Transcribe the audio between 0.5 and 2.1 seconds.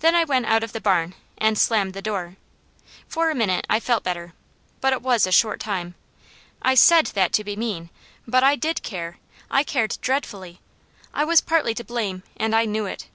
of the barn and slammed the